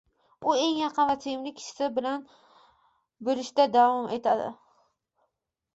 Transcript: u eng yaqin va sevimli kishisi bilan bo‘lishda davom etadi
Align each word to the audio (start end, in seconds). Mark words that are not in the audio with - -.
u 0.47 0.51
eng 0.65 0.77
yaqin 0.83 1.07
va 1.09 1.15
sevimli 1.25 1.53
kishisi 1.59 1.89
bilan 1.99 2.25
bo‘lishda 3.29 3.69
davom 3.79 4.13
etadi 4.19 4.51